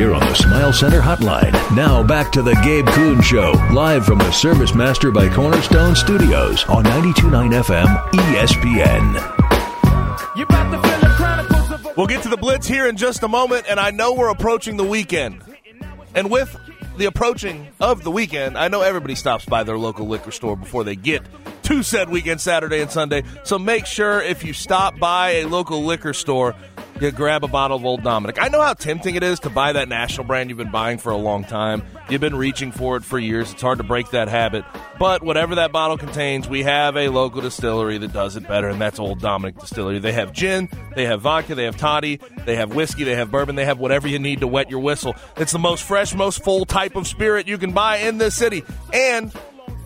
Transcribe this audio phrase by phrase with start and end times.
[0.00, 1.52] here on the Smile Center Hotline.
[1.76, 6.64] Now back to the Gabe Kuhn Show, live from the Service Master by Cornerstone Studios
[6.70, 9.14] on 92.9 FM ESPN.
[11.98, 14.78] We'll get to the Blitz here in just a moment, and I know we're approaching
[14.78, 15.42] the weekend.
[16.14, 16.56] And with
[16.96, 20.82] the approaching of the weekend, I know everybody stops by their local liquor store before
[20.82, 21.22] they get
[21.64, 23.22] to said weekend, Saturday and Sunday.
[23.44, 26.56] So make sure if you stop by a local liquor store,
[27.00, 28.42] you grab a bottle of Old Dominick.
[28.42, 31.10] I know how tempting it is to buy that national brand you've been buying for
[31.10, 31.82] a long time.
[32.08, 33.52] You've been reaching for it for years.
[33.52, 34.64] It's hard to break that habit.
[34.98, 38.80] But whatever that bottle contains, we have a local distillery that does it better, and
[38.80, 39.98] that's Old Dominick Distillery.
[39.98, 43.56] They have gin, they have vodka, they have toddy, they have whiskey, they have bourbon,
[43.56, 45.14] they have whatever you need to wet your whistle.
[45.36, 48.62] It's the most fresh, most full type of spirit you can buy in this city.
[48.92, 49.32] And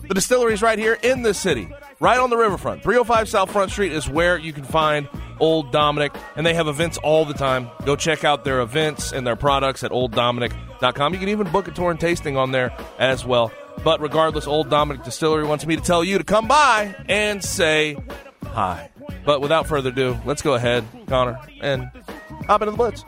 [0.07, 1.69] the distillery is right here in this city,
[1.99, 2.83] right on the riverfront.
[2.83, 5.07] 305 South Front Street is where you can find
[5.39, 7.69] Old Dominick, and they have events all the time.
[7.85, 11.13] Go check out their events and their products at olddominick.com.
[11.13, 13.51] You can even book a tour and tasting on there as well.
[13.83, 17.97] But regardless, Old Dominick Distillery wants me to tell you to come by and say
[18.45, 18.89] hi.
[19.25, 21.89] But without further ado, let's go ahead, Connor, and
[22.47, 23.03] hop into the blitz.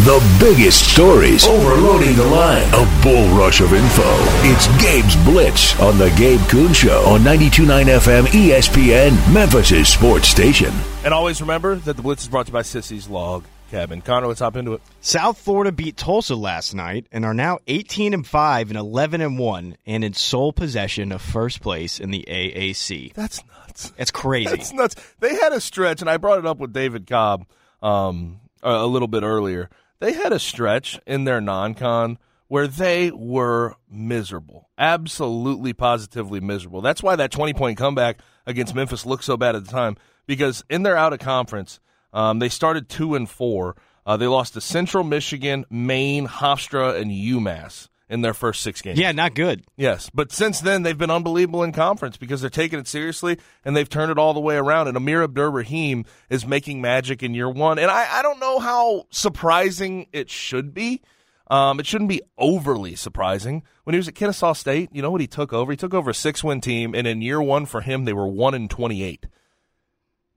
[0.00, 2.66] Now, the biggest stories overloading the line.
[2.68, 4.02] A bull rush of info.
[4.42, 10.72] It's Gabe's Blitz on the Gabe Kuhn Show on 92.9 FM ESPN, Memphis' sports station.
[11.04, 14.00] And always remember that the blitz is brought to you by Sissy's Log Cabin.
[14.00, 14.82] Connor, let's hop into it.
[15.00, 19.38] South Florida beat Tulsa last night and are now 18 and 5 and 11 and
[19.38, 23.12] 1 and in sole possession of first place in the AAC.
[23.14, 23.92] That's nuts.
[23.98, 24.50] It's crazy.
[24.50, 24.96] That's nuts.
[25.20, 27.46] They had a stretch, and I brought it up with David Cobb
[27.82, 29.68] um, a a little bit earlier.
[30.00, 36.80] They had a stretch in their non-con where they were miserable, absolutely, positively miserable.
[36.80, 40.82] That's why that twenty-point comeback against Memphis looked so bad at the time because in
[40.82, 41.78] their out of conference,
[42.12, 43.76] um, they started two and four.
[44.04, 48.98] Uh, they lost to Central Michigan, Maine, Hofstra, and UMass in their first six games.
[48.98, 49.64] yeah, not good.
[49.76, 53.74] Yes, but since then they've been unbelievable in conference because they're taking it seriously and
[53.76, 54.88] they've turned it all the way around.
[54.88, 58.58] And Amir Abdur Rahim is making magic in year one, and I, I don't know
[58.58, 61.00] how surprising it should be.
[61.48, 63.64] Um, it shouldn't be overly surprising.
[63.82, 65.72] When he was at Kennesaw State, you know what he took over?
[65.72, 68.54] He took over a six-win team, and in year one for him, they were one
[68.54, 69.26] and twenty-eight.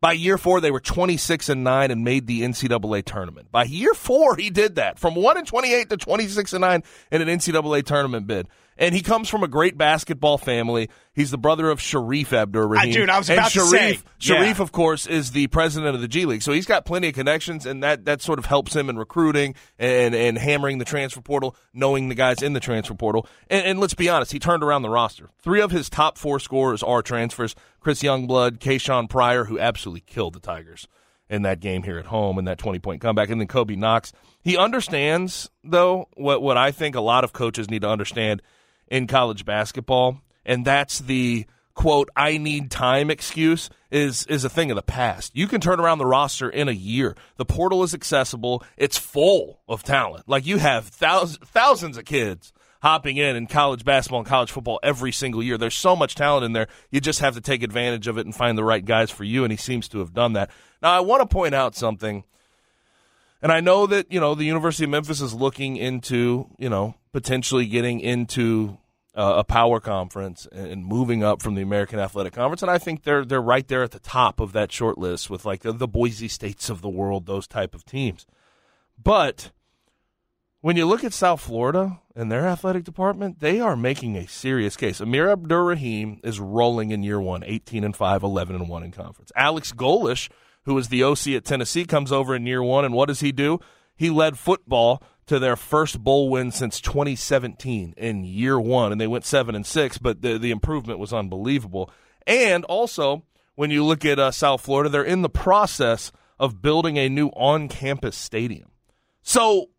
[0.03, 3.49] By year four, they were 26 and 9 and made the NCAA tournament.
[3.53, 7.21] By year four, he did that from 1 and 28 to 26 and 9 in
[7.21, 8.49] an NCAA tournament bid.
[8.78, 10.89] And he comes from a great basketball family.
[11.13, 12.89] He's the brother of Shareef Abdur Rahim.
[12.89, 14.63] Ah, dude, I was and about to Shareef, say, Shareef, yeah.
[14.63, 16.41] of course, is the president of the G League.
[16.41, 19.56] So he's got plenty of connections, and that, that sort of helps him in recruiting
[19.78, 23.28] and, and hammering the transfer portal, knowing the guys in the transfer portal.
[23.50, 25.29] And, and let's be honest, he turned around the roster.
[25.41, 30.33] Three of his top four scorers are transfers Chris Youngblood, Kasean Pryor, who absolutely killed
[30.33, 30.88] the Tigers
[31.29, 33.29] in that game here at home in that 20 point comeback.
[33.29, 34.13] And then Kobe Knox.
[34.41, 38.41] He understands, though, what, what I think a lot of coaches need to understand
[38.93, 44.69] in college basketball, and that's the quote, I need time excuse is is a thing
[44.69, 45.35] of the past.
[45.35, 47.15] You can turn around the roster in a year.
[47.37, 48.63] The portal is accessible.
[48.77, 50.29] It's full of talent.
[50.29, 52.53] Like you have thousands thousands of kids
[52.83, 55.57] hopping in in college basketball and college football every single year.
[55.57, 56.67] There's so much talent in there.
[56.91, 59.43] You just have to take advantage of it and find the right guys for you,
[59.43, 60.51] and he seems to have done that.
[60.83, 62.25] Now, I want to point out something.
[63.41, 66.95] And I know that, you know, the University of Memphis is looking into, you know,
[67.11, 68.77] potentially getting into
[69.16, 72.62] uh, a power conference and moving up from the American Athletic Conference.
[72.62, 75.46] And I think they're they're right there at the top of that short list with
[75.46, 78.25] like the, the Boise States of the world, those type of teams.
[79.01, 79.51] But
[80.62, 84.78] when you look at South Florida and their athletic department, they are making a serious
[84.78, 85.01] case.
[85.01, 89.31] Amir Abdurrahim is rolling in year one, 18 and 5, 11 and 1 in conference.
[89.35, 90.30] Alex Golesh,
[90.63, 93.31] who is the OC at Tennessee, comes over in year one, and what does he
[93.31, 93.59] do?
[93.95, 99.07] He led football to their first bowl win since 2017 in year one, and they
[99.07, 101.89] went seven and six, but the the improvement was unbelievable.
[102.27, 103.23] And also,
[103.56, 107.27] when you look at uh, South Florida, they're in the process of building a new
[107.29, 108.71] on-campus stadium.
[109.21, 109.69] So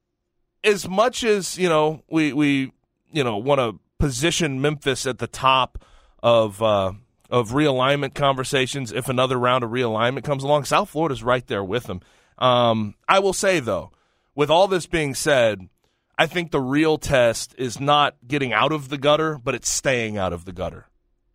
[0.62, 2.72] as much as you know we we
[3.12, 5.84] you know want to position Memphis at the top
[6.22, 6.92] of uh,
[7.30, 11.84] of realignment conversations if another round of realignment comes along, South Florida's right there with
[11.84, 12.00] them.
[12.38, 13.92] Um, I will say though,
[14.34, 15.68] with all this being said,
[16.16, 20.16] I think the real test is not getting out of the gutter, but it's staying
[20.16, 20.86] out of the gutter.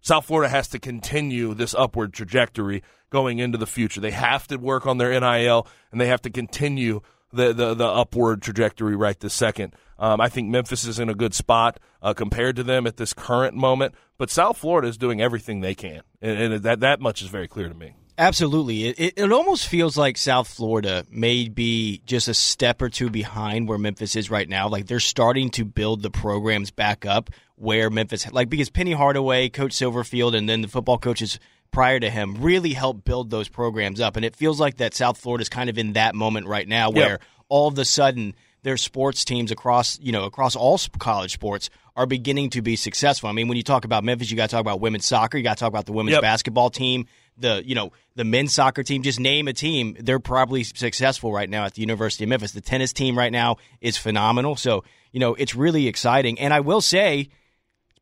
[0.02, 4.00] South Florida has to continue this upward trajectory going into the future.
[4.00, 7.02] They have to work on their NIL and they have to continue
[7.32, 9.76] the the, the upward trajectory right this second.
[9.98, 13.14] Um, I think Memphis is in a good spot uh, compared to them at this
[13.14, 17.22] current moment, but South Florida is doing everything they can, and, and that that much
[17.22, 17.96] is very clear to me.
[18.20, 18.84] Absolutely.
[18.90, 23.10] It, it, it almost feels like South Florida may be just a step or two
[23.10, 24.68] behind where Memphis is right now.
[24.68, 29.48] Like they're starting to build the programs back up where Memphis, like because Penny Hardaway,
[29.48, 31.40] Coach Silverfield, and then the football coaches
[31.72, 34.18] prior to him really helped build those programs up.
[34.18, 36.90] And it feels like that South Florida is kind of in that moment right now
[36.90, 37.22] where Yep.
[37.48, 42.06] all of a sudden their sports teams across, you know, across all college sports are
[42.06, 43.30] beginning to be successful.
[43.30, 45.44] I mean, when you talk about Memphis, you got to talk about women's soccer, you
[45.44, 46.22] got to talk about the women's Yep.
[46.22, 47.06] basketball team,
[47.38, 51.50] the, you know, the men's soccer team, just name a team, they're probably successful right
[51.50, 52.52] now at the University of Memphis.
[52.52, 54.56] The tennis team right now is phenomenal.
[54.56, 56.40] So, you know, it's really exciting.
[56.40, 57.30] And I will say,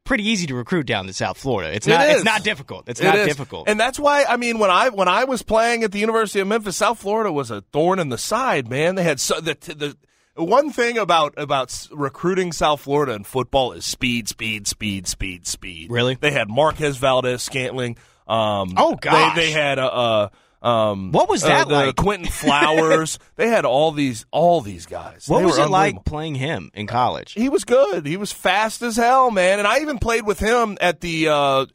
[0.03, 1.73] pretty easy to recruit down in South Florida.
[1.75, 2.15] It's not is.
[2.17, 2.87] it's not difficult.
[2.87, 3.27] It's It not is.
[3.27, 3.67] difficult.
[3.67, 6.47] and that's why I mean when I when I was playing at the University of
[6.47, 8.69] Memphis, South Florida was a thorn in the side.
[8.69, 9.97] Man, they had so the the
[10.37, 15.91] one thing about about recruiting South Florida in football is speed, speed, speed, speed, speed.
[15.91, 16.15] Really?
[16.15, 17.97] They had Marquez Valdes-Scantling.
[18.27, 19.35] Um, Oh, gosh.
[19.35, 19.85] They, they had a.
[19.93, 20.29] Uh,
[20.61, 21.95] um, What was uh, that the like?
[21.95, 23.19] Quinton Flowers.
[23.35, 25.25] they had all these all these guys.
[25.27, 27.33] what They was it like playing him in college?
[27.33, 28.05] He was good.
[28.07, 29.59] He was fast as hell, man.
[29.59, 31.65] And I even played with him at the uh, uh,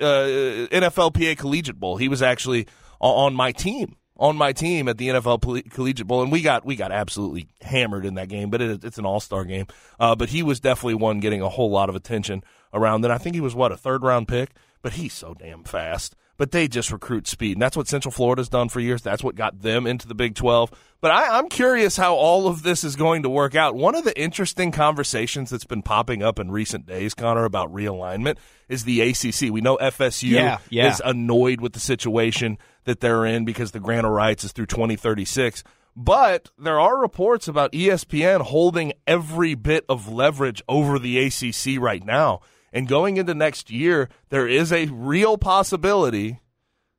[0.69, 1.97] NFLPA Collegiate Bowl.
[1.97, 2.67] He was actually
[3.01, 6.77] on my team, on my team at the NFL Collegiate Bowl, and we got we
[6.77, 8.51] got absolutely hammered in that game.
[8.51, 9.67] But it, it's an All Star game.
[9.99, 12.43] Uh, but he was definitely one getting a whole lot of attention
[12.73, 13.03] around.
[13.03, 14.51] Then I think he was what a third round pick,
[14.83, 16.15] but he's so damn fast.
[16.43, 19.01] But they just recruit speed, and that's what Central Florida's done for years.
[19.01, 20.73] That's what got them into the Big Twelve.
[21.01, 23.77] But I, I'm curious how all of this is going to work out.
[23.77, 28.39] One of the interesting conversations that's been popping up in recent days, Connor, about realignment
[28.69, 29.53] is the ACC.
[29.53, 30.91] We know FSU Yeah, yeah.
[30.91, 34.67] is annoyed with the situation that they're in because the grant of rights is through
[34.67, 35.63] 2036.
[35.95, 42.05] But there are reports about ESPN holding every bit of leverage over the ACC right
[42.05, 42.41] now.
[42.73, 46.41] And going into next year, there is a real possibility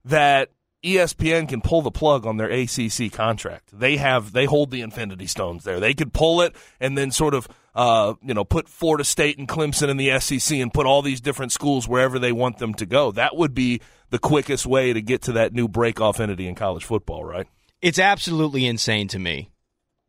[0.05, 0.49] that
[0.83, 3.69] ESPN can pull the plug on their ACC contract.
[3.71, 5.79] They have they hold the Infinity Stones there.
[5.79, 9.47] They could pull it and then sort of uh, you know put Florida State and
[9.47, 12.85] Clemson in the SEC and put all these different schools wherever they want them to
[12.85, 13.11] go.
[13.11, 16.55] That would be the quickest way to get to that new break off entity in
[16.55, 17.47] college football, right?
[17.81, 19.49] It's absolutely insane to me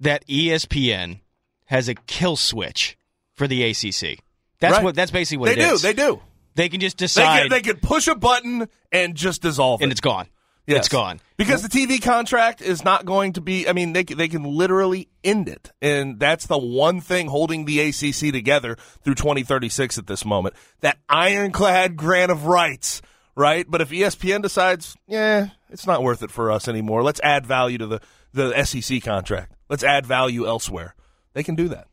[0.00, 1.20] that ESPN
[1.66, 2.98] has a kill switch
[3.34, 4.23] for the ACC.
[4.64, 4.84] That's Right.
[4.84, 4.94] what.
[4.94, 5.74] That's basically what they it do.
[5.74, 5.82] is.
[5.82, 6.20] They do.
[6.56, 10.00] They can just They decide, they could push a button and just dissolve and it's
[10.00, 10.28] gone.
[10.66, 10.78] Yes.
[10.78, 11.20] It's gone.
[11.36, 13.68] because the TV contract is not going to be.
[13.68, 17.66] I mean, they can- they can literally end it, and that's the one thing holding
[17.66, 20.54] the ACC together through 2036 at this moment.
[20.80, 23.02] That ironclad grant of rights,
[23.36, 23.66] right?
[23.68, 27.76] But if ESPN decides, yeah, it's not worth it for us anymore, let's add value
[27.78, 28.00] to the
[28.32, 29.52] the SEC contract.
[29.68, 30.94] Let's add value elsewhere.
[31.34, 31.88] They can do that.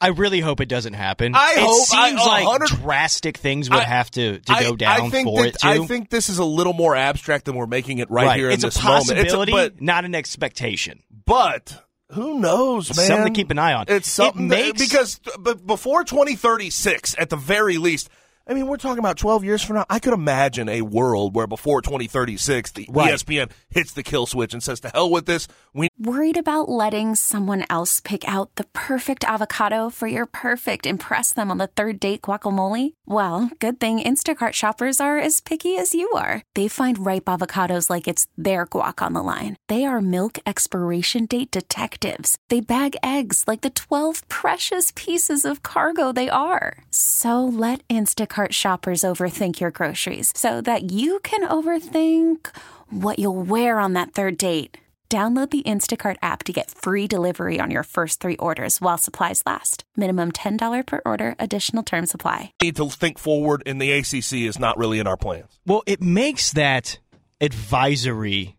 [0.00, 1.34] I really hope it doesn't happen.
[1.34, 4.62] I it hope- I- seems a like drastic things would I- have to, to I-
[4.62, 5.66] go down I think for that, it to.
[5.66, 8.62] I think this is a little more abstract than we're making it right, here it's
[8.62, 9.06] in a this moment.
[9.08, 11.02] possibility, It's a, but not an expectation.
[11.26, 13.06] But who knows, man?
[13.06, 13.86] something to keep an eye on.
[13.88, 18.08] It's something It that- makes- because but before 2036, at the very least.
[18.48, 19.84] I mean, we're talking about 12 years from now.
[19.90, 23.12] I could imagine a world where before 2036, the Right.
[23.12, 25.46] ESPN hits the kill switch and says, "To hell with this.
[25.74, 31.34] We Worried about letting someone else pick out the perfect avocado for your perfect impress
[31.34, 32.92] them on the third date guacamole?
[33.04, 36.42] Well, good thing Instacart shoppers are as picky as you are.
[36.54, 39.56] They find ripe avocados like it's their guac on the line.
[39.68, 42.38] They are milk expiration date detectives.
[42.48, 46.78] They bag eggs like the 12 precious pieces of cargo they are.
[46.92, 52.46] So let Instacart shoppers overthink your groceries so that you can overthink
[52.90, 54.78] what you'll wear on that third date.
[55.10, 59.42] Download the Instacart app to get free delivery on your first three orders while supplies
[59.46, 59.84] last.
[59.96, 62.52] Minimum $10 per order, additional term supply.
[62.62, 66.02] need to think forward, and the ACC is not really in our plans." Well, it
[66.02, 66.98] makes that
[67.40, 68.57] advisory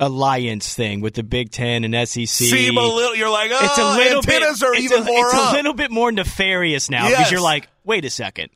[0.00, 2.26] alliance thing with the Big Ten and SEC.
[2.26, 3.14] Seem a little.
[3.14, 4.34] You're like, oh, it's a oh, little bit.
[4.36, 5.52] antennas are it's even a, more It's up.
[5.52, 7.18] a little bit more nefarious now Yes.
[7.18, 8.50] because you're like, wait a second.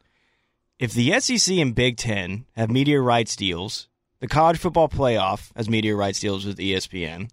[0.80, 5.68] If the SEC and Big Ten have media rights deals, the college football playoff has
[5.68, 7.30] media rights deals with ESPN,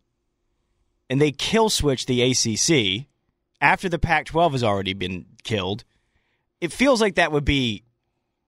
[1.10, 3.08] and they kill switch the ACC
[3.62, 5.84] after the Pac-12 has already been killed,
[6.60, 7.84] it feels like that would be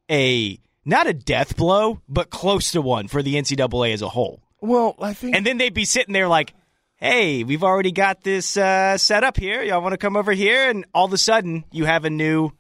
[0.10, 4.42] a not a death blow, but close to one for the NCAA as a whole.
[4.64, 6.54] Well, I think And then they'd be sitting there like,
[6.96, 9.62] hey, we've already got this uh, set up here.
[9.62, 10.70] Y'all want to come over here?
[10.70, 12.52] And all of a sudden, you have a new.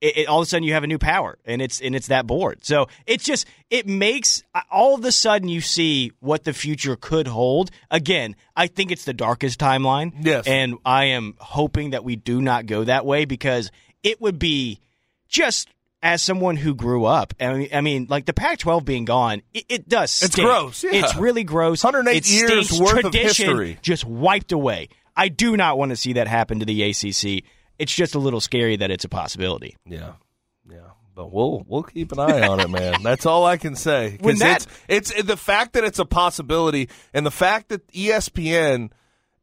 [0.00, 2.08] It, it- all of a sudden, you have a new power, and it's and it's
[2.08, 2.64] that board.
[2.64, 7.28] So it's just it makes all of a sudden you see what the future could
[7.28, 7.70] hold.
[7.90, 10.12] Again, I think it's the darkest timeline.
[10.20, 10.46] Yes.
[10.46, 13.70] and I am hoping that we do not go that way because
[14.02, 14.80] it would be
[15.28, 15.68] just
[16.02, 19.64] as someone who grew up, I mean, I mean like the Pac-12 being gone, it,
[19.68, 20.10] it does.
[20.10, 20.30] Stink.
[20.30, 20.90] It's gross, yeah.
[20.94, 21.84] It's really gross.
[21.84, 22.80] 108 it years stinks.
[22.92, 23.78] worth of history.
[23.82, 24.88] just wiped away.
[25.16, 27.44] I do not want to see that happen to the ACC.
[27.78, 29.76] It's just a little scary that it's a possibility.
[29.86, 30.12] Yeah,
[30.70, 30.78] yeah.
[31.14, 33.02] But we'll we'll keep an eye on it, man.
[33.02, 34.16] That's all I can say.
[34.20, 37.86] When 'Cause that- it's it's the fact that it's a possibility, and the fact that
[37.92, 38.90] ESPN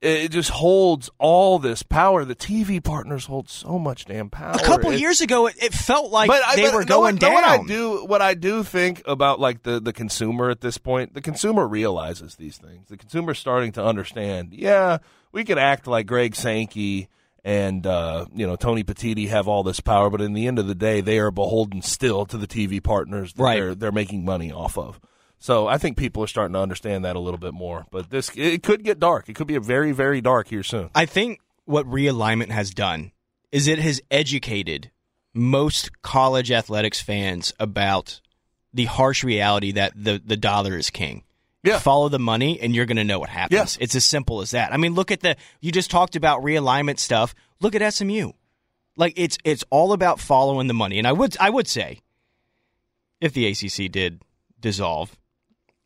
[0.01, 2.23] it just holds all this power.
[2.23, 4.51] The TV partners hold so much damn power.
[4.55, 7.33] A couple It- years ago, it, it felt like but they but were going down.
[7.33, 11.13] What I do, what I do think about like the the consumer at this point,
[11.13, 12.87] the consumer realizes these things.
[12.89, 14.53] The consumer's starting to understand.
[14.53, 14.99] Yeah,
[15.31, 17.09] we could act like Greg Sankey
[17.43, 20.67] and uh, you know Tony Petitti have all this power, but in the end of
[20.67, 23.59] the day, they are beholden still to the TV partners that Right.
[23.59, 24.99] they're they're making money off of.
[25.39, 27.85] So I think people are starting to understand that a little bit more.
[27.91, 29.29] But this it could get dark.
[29.29, 30.89] It could be a very very dark here soon.
[30.93, 33.11] I think what realignment has done
[33.51, 34.91] is it has educated
[35.33, 38.21] most college athletics fans about
[38.73, 41.23] the harsh reality that the, the dollar is king.
[41.63, 41.79] Yeah.
[41.79, 43.77] Follow the money and you're going to know what happens.
[43.81, 44.71] It's as simple as that.
[44.73, 47.35] I mean, look at the you just talked about realignment stuff.
[47.59, 48.31] Look at SMU.
[48.95, 50.97] Like it's it's all about following the money.
[50.99, 51.99] And I would I would say
[53.19, 54.21] if the ACC did
[54.59, 55.17] dissolve,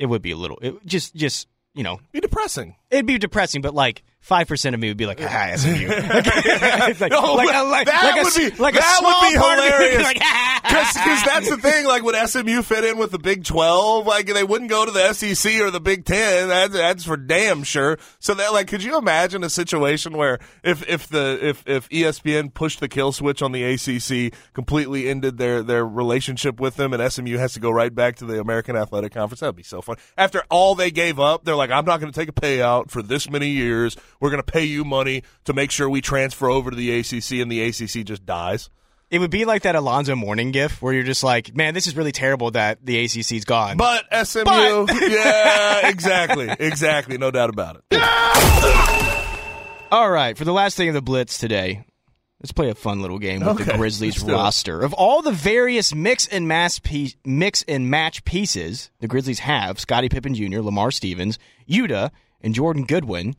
[0.03, 2.75] it would be a little it, just just, you know, Be depressing.
[2.93, 5.73] It'd be depressing, but like five percent of me would be like, ah, SMU.
[6.85, 9.65] It's like, No, like, that like a, would be like that would be part of
[9.65, 10.03] me hilarious.
[10.03, 10.23] like, ah.
[10.23, 11.85] ah, ah because ah, that's the thing.
[11.85, 14.07] Like, would SMU fit in with the Big Twelve?
[14.07, 16.47] Like, they wouldn't go to the SEC or the Big Ten.
[16.47, 17.97] That's, that's for damn sure.
[18.19, 22.53] So that, like, could you imagine a situation where if if the if if ESPN
[22.53, 27.11] pushed the kill switch on the ACC, completely ended their their relationship with them, and
[27.11, 29.41] SMU has to go right back to the American Athletic Conference?
[29.41, 29.97] That'd be so fun.
[30.17, 33.01] After all they gave up, they're like, I'm not going to take a payout for
[33.01, 33.95] this many years.
[34.19, 37.33] We're going to pay you money to make sure we transfer over to the ACC,
[37.41, 38.69] and the ACC just dies.
[39.09, 41.95] It would be like that Alonzo Mourning gif where you're just like, man, this is
[41.95, 43.77] really terrible that the ACC's gone.
[43.77, 47.99] But SMU, But- yeah, exactly, exactly, no doubt about it.
[49.91, 51.85] All right, for the last thing of the Blitz today,
[52.41, 54.35] let's play a fun little game with the Grizzlies let's do it.
[54.35, 54.81] roster.
[54.81, 59.79] Of all the various mix and mass piece, mix and match pieces the Grizzlies have,
[59.79, 61.37] Scottie Pippen Jr., Lamar Stevens,
[61.69, 62.09] Yuta,
[62.43, 63.35] and Jordan Goodwin,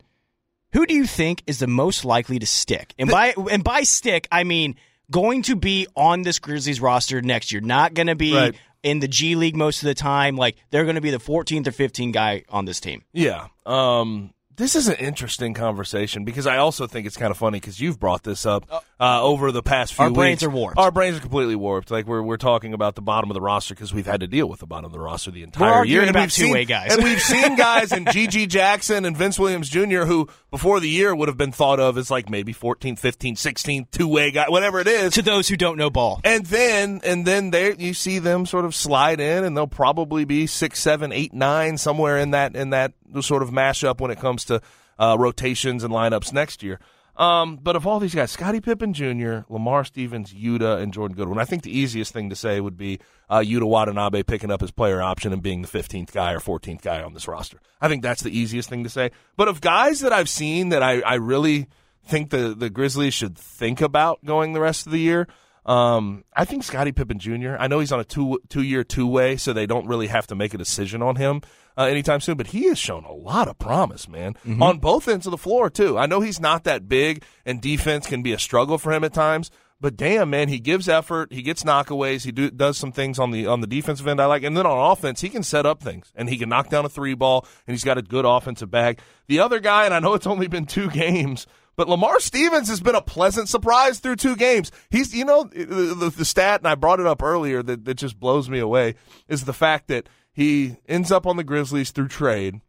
[0.73, 2.93] who do you think is the most likely to stick?
[2.97, 4.75] And by and by stick, I mean
[5.11, 7.61] going to be on this Grizzlies roster next year.
[7.61, 8.55] Not going to be Right.
[8.83, 10.35] in the G League most of the time.
[10.35, 13.03] Like they're going to be the 14th or 15th guy on this team.
[13.13, 13.47] Yeah.
[13.65, 17.79] Um, this is an interesting conversation because I also think it's kind of funny because
[17.79, 18.69] you've brought this up
[18.99, 20.77] uh, over the past few Our brains are warped.
[20.77, 21.91] Our brains are completely warped.
[21.91, 24.47] Like we're we're talking about the bottom of the roster because we've had to deal
[24.47, 26.03] with the bottom of the roster the entire year.
[26.03, 26.93] about we've seen- two-way guys.
[26.93, 28.47] and we've seen guys in G.G.
[28.47, 30.03] Jackson and Vince Williams Jr.
[30.03, 33.87] who before the year would have been thought of as like maybe 14, 15, 16,
[33.91, 35.13] two way guy, whatever it is.
[35.13, 36.21] To those who don't know ball.
[36.23, 40.25] And then and then there you see them sort of slide in, and they'll probably
[40.25, 44.19] be six, seven, eight, nine, somewhere in that in that sort of mashup when it
[44.19, 44.61] comes to
[44.99, 46.79] uh, rotations and lineups next year.
[47.17, 51.39] Um, but of all these guys, Scottie Pippen Jr., Lamar Stevens, Yuta, and Jordan Goodwin,
[51.39, 54.71] I think the easiest thing to say would be uh, Yuta Watanabe picking up his
[54.71, 57.59] player option and being the 15th guy or 14th guy on this roster.
[57.79, 59.11] I think that's the easiest thing to say.
[59.37, 61.67] But of guys that I've seen that I, I really
[62.05, 65.27] think the, the Grizzlies should think about going the rest of the year,
[65.65, 67.55] um, I think Scottie Pippen Jr.
[67.57, 70.27] I know he's on a two two year two way, so they don't really have
[70.27, 71.41] to make a decision on him
[71.77, 72.37] uh, anytime soon.
[72.37, 75.69] But he has shown a lot of promise, man, on both ends of the floor
[75.69, 75.97] too.
[75.97, 79.13] I know he's not that big, and defense can be a struggle for him at
[79.13, 79.49] times.
[79.81, 81.33] But damn, man, he gives effort.
[81.33, 82.23] He gets knockaways.
[82.23, 84.65] He do, does some things on the on the defensive end I like, and then
[84.65, 87.45] on offense, he can set up things and he can knock down a three ball,
[87.67, 88.99] and he's got a good offensive bag.
[89.27, 91.45] The other guy, and I know it's only been two games,
[91.75, 94.71] but Lamar Stevens has been a pleasant surprise through two games.
[94.89, 98.19] He's, you know, the, the, stat, and I brought it up earlier that, that just
[98.19, 98.95] blows me away
[99.27, 102.61] is the fact that he ends up on the Grizzlies through trade,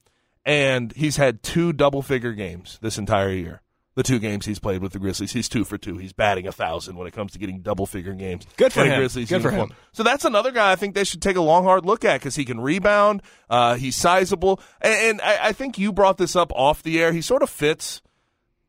[0.44, 3.62] and he's had two double figure games this entire year.
[3.96, 5.96] The two games he's played with the Grizzlies, he's two for two.
[5.96, 8.46] He's batting a thousand when it comes to getting double figure games.
[8.58, 8.98] Good for him.
[8.98, 9.72] Grizzlies Good for him.
[9.92, 12.36] So that's another guy I think they should take a long, hard look at because
[12.36, 13.22] he can rebound.
[13.48, 17.12] Uh, he's sizable, and, and I, I think you brought this up off the air.
[17.12, 18.02] He sort of fits.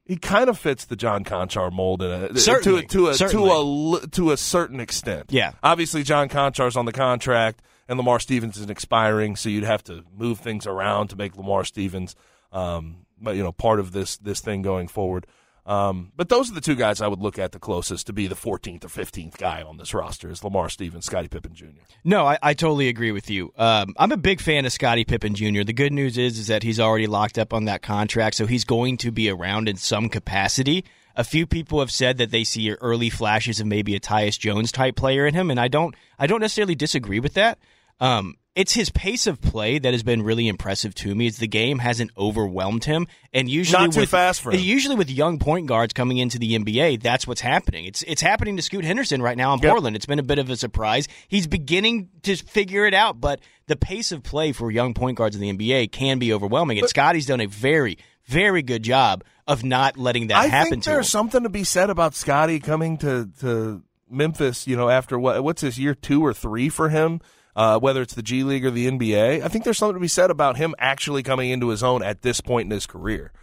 [0.08, 2.84] He kind of fits the John Konchar mold in a, Certainly.
[2.84, 5.26] to, to a to a to a certain extent.
[5.30, 5.52] Yeah.
[5.62, 10.06] Obviously, John Konchar's on the contract, and Lamar Stevens isn't expiring, so you'd have to
[10.16, 12.16] move things around to make Lamar Stevens,
[12.54, 15.28] um, but you know, part of this this thing going forward.
[15.68, 18.28] Um, but those are the two guys I would look at the closest to be
[18.28, 21.66] the 14th or 15th guy on this roster is Lamar Stevens, Scottie Pippen Jr.
[22.06, 23.52] No, I, I totally agree with you.
[23.58, 25.64] Um, I'm a big fan of Scottie Pippen Jr.
[25.64, 28.64] The good news is is that he's already locked up on that contract, so he's
[28.64, 30.86] going to be around in some capacity.
[31.18, 34.72] A few people have said that they see early flashes of maybe a Tyus Jones
[34.72, 37.60] type player in him, and I don't I don't necessarily disagree with that.
[38.00, 41.28] Um, it's his pace of play that has been really impressive to me.
[41.28, 44.60] Is the game hasn't overwhelmed him, and usually not too with, fast for him.
[44.60, 47.86] Usually with young point guards coming into the NBA, that's what's happening.
[47.86, 49.70] It's it's happening to Scoot Henderson right now in Yep.
[49.72, 49.96] Portland.
[49.96, 51.08] It's been a bit of a surprise.
[51.28, 55.36] He's beginning to figure it out, but the pace of play for young point guards
[55.36, 56.80] in the NBA can be overwhelming.
[56.80, 60.84] And Scotty's done a very very good job of not letting that I happen think
[60.84, 64.66] to there's something to be said about Scotty coming to to Memphis.
[64.68, 67.22] You know, after what what's his year two or three for him,
[67.58, 69.42] uh, whether it's the G League or the NBA.
[69.42, 72.22] I think there's something to be said about him actually coming into his own at
[72.22, 73.34] this point in his career.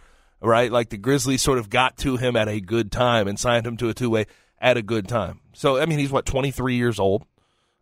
[0.41, 3.65] Right, like the Grizzlies sort of got to him at a good time and signed
[3.65, 4.25] him to a two way
[4.59, 5.41] at a good time.
[5.53, 7.25] So I mean, he's what 23 years old.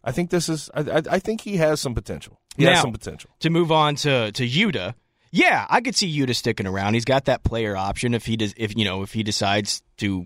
[0.04, 0.70] I think this is.
[0.74, 2.40] I, I, I think he has some potential.
[2.58, 3.32] He has some potential.
[3.40, 4.96] to move on to to Yuta.
[5.32, 6.94] Yeah, I could see Yuta sticking around.
[6.94, 10.26] He's got that player option if he does if you know if he decides to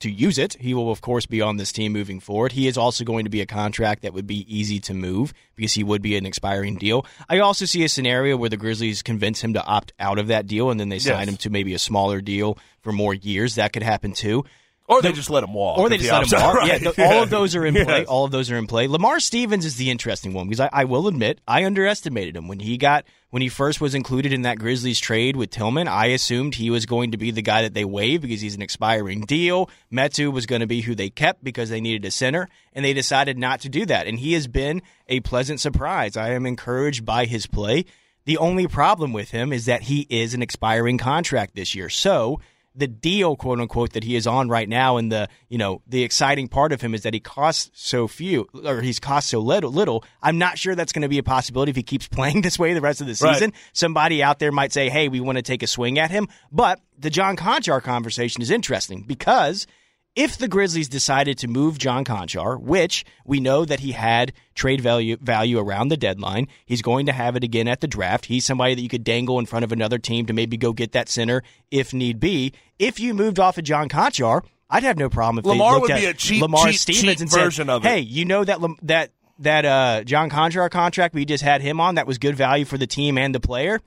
[0.00, 0.54] to use it.
[0.60, 2.52] He will of course be on this team moving forward.
[2.52, 5.74] He is also going to be a contract that would be easy to move because
[5.74, 7.06] he would be an expiring deal.
[7.28, 10.46] I also see a scenario where the Grizzlies convince him to opt out of that
[10.46, 11.28] deal and then they sign Yes.
[11.28, 13.54] him to maybe a smaller deal for more years.
[13.56, 14.44] That could happen too.
[14.90, 15.78] Or they just let him walk.
[15.78, 16.66] Or they just he let him walk.
[16.66, 16.80] Yeah, right?
[16.82, 18.00] th- all of those are in play.
[18.00, 18.08] Yes.
[18.08, 18.88] All of those are in play.
[18.88, 22.58] Lamar Stevens is the interesting one because I, I will admit I underestimated him when
[22.58, 25.86] he got when he first was included in that Grizzlies trade with Tillman.
[25.86, 28.62] I assumed he was going to be the guy that they waived because he's an
[28.62, 29.70] expiring deal.
[29.92, 32.92] Metu was going to be who they kept because they needed a center, and they
[32.92, 34.08] decided not to do that.
[34.08, 36.16] And he has been a pleasant surprise.
[36.16, 37.84] I am encouraged by his play.
[38.24, 41.88] The only problem with him is that he is an expiring contract this year.
[41.88, 42.40] So
[42.80, 46.02] the deal, quote unquote, that he is on right now, and the you know the
[46.02, 49.70] exciting part of him is that he costs so few, or he's cost so little.
[49.70, 50.02] Little.
[50.22, 52.74] I'm not sure that's going to be a possibility if he keeps playing this way
[52.74, 53.34] the rest of the Right.
[53.34, 53.52] season.
[53.72, 56.80] Somebody out there might say, "Hey, we want to take a swing at him," but
[56.98, 59.66] the John Konchar conversation is interesting because
[60.16, 64.80] if the Grizzlies decided to move John Konchar, which we know that he had trade
[64.80, 68.26] value value around the deadline, he's going to have it again at the draft.
[68.26, 70.92] He's somebody that you could dangle in front of another team to maybe go get
[70.92, 72.52] that center if need be.
[72.78, 75.82] If you moved off of John Konchar, I'd have no problem if Lamar they looked
[75.82, 77.88] would at be a cheap- Lamar cheap, Stevens cheap and version said, of it.
[77.88, 81.94] "Hey, you know that that that uh, John Konchar contract we just had him on
[81.94, 83.80] that was good value for the team and the player."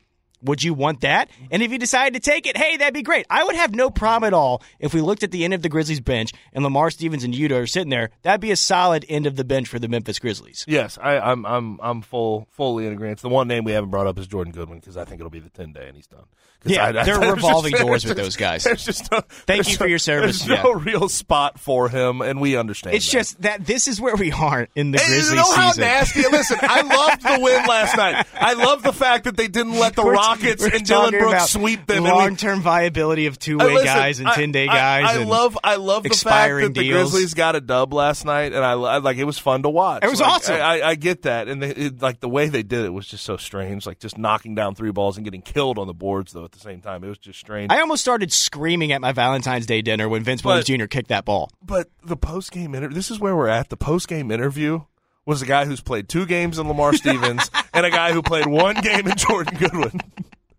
[0.43, 1.29] Would you want that?
[1.51, 3.25] And if you decided to take it, hey, that'd be great.
[3.29, 5.69] I would have no problem at all if we looked at the end of the
[5.69, 8.09] Grizzlies bench and Lamar Stevens and Yuta are sitting there.
[8.23, 10.65] That'd be a solid end of the bench for the Memphis Grizzlies.
[10.67, 13.21] Yes, I, I'm I'm I'm full fully in agreement.
[13.21, 15.39] The one name we haven't brought up is Jordan Goodwin because I think it'll be
[15.39, 16.23] the ten day and he's done.
[16.65, 18.63] Yeah, I- I- they're revolving just- doors with those guys.
[18.63, 20.63] Just no, Thank you for your service, There's yeah.
[20.63, 22.95] no real spot for him, and we understand.
[22.95, 23.11] It's that.
[23.11, 25.81] just that this is where we are in the Hey, Grizzlies you know how season.
[25.81, 26.21] nasty.
[26.21, 28.25] Listen, I loved the win last night.
[28.33, 31.49] I love the fact that they didn't let the We're- Rockets we're and Dillon Brooks
[31.51, 32.03] sweep them.
[32.03, 35.17] Long-term viability of Uh, two-way guys and I- ten-day I- guys.
[35.17, 36.89] I, love, I love the fact that the.
[36.89, 40.03] Grizzlies got a dub last night, and I, I like it was fun to watch.
[40.03, 40.55] It was Like, awesome.
[40.55, 43.07] I, I, I get that, and they, it, like the way they did it was
[43.07, 43.85] just so strange.
[43.85, 46.45] Like just knocking down three balls and getting killed on the boards, though.
[46.45, 47.71] At the same time, it was just strange.
[47.71, 50.85] I almost started screaming at my Valentine's Day dinner when Vince Williams Jr.
[50.85, 51.49] kicked that ball.
[51.61, 52.95] but the post game interview.
[52.95, 53.69] This is where we're at.
[53.69, 54.81] The post game interview
[55.25, 58.45] was a guy who's played two games in Lamar Stevens and a guy who played
[58.45, 60.01] one game in Jordan Goodwin.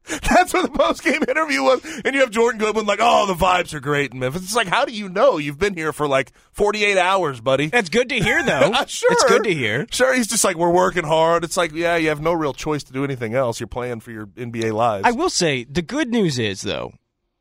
[0.06, 1.82] That's what the post game interview was.
[2.04, 4.42] And you have Jordan Goodwin like, oh, the vibes are great in Memphis.
[4.42, 5.38] It's like, how do you know?
[5.38, 7.68] You've been here for like 48 hours, buddy.
[7.68, 8.72] That's good to hear, though.
[8.74, 9.12] Uh, sure.
[9.12, 9.86] It's good to hear.
[9.92, 11.44] Sure, he's just like, we're working hard.
[11.44, 13.60] It's like, yeah, you have no real choice to do anything else.
[13.60, 15.06] You're playing for your NBA lives.
[15.06, 16.92] I will say the good news is though,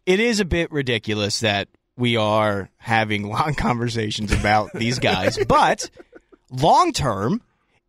[0.06, 5.90] it is a bit ridiculous that we are having long conversations about these guys, but
[6.54, 7.42] long term,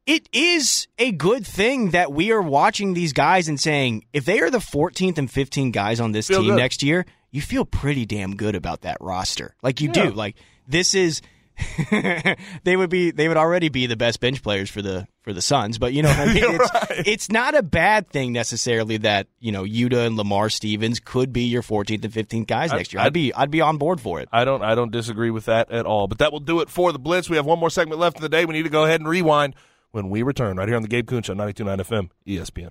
[0.07, 4.41] it is a good thing that we are watching these guys and saying if they
[4.41, 6.57] are the 14th and 15th guys on this Feel team good.
[6.57, 9.55] next year, you feel pretty damn good about that roster.
[9.63, 10.05] Like you Yeah.
[10.07, 10.11] do.
[10.13, 10.37] Like
[10.69, 11.21] this is
[12.65, 15.41] they would be they would already be the best bench players for the for the
[15.43, 16.45] Suns, but you know what I mean?
[16.45, 17.03] It's, right.
[17.07, 21.45] it's not a bad thing necessarily that, you know, Yuta and Lamar Stevens could be
[21.45, 23.01] your 14th and 15th guys I- next year.
[23.01, 24.29] I- I'd be I'd be on board for it.
[24.33, 26.09] I don't I don't disagree with that at all.
[26.09, 27.31] But that will do it for the Blitz.
[27.31, 28.45] We have one more segment left in the day.
[28.45, 29.55] We need to go ahead and rewind
[29.93, 32.71] when we return right here on the Gabe Kuhn Show, 92.9 FM, ESPN.